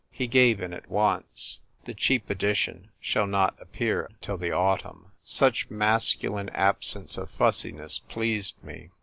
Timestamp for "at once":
0.73-1.59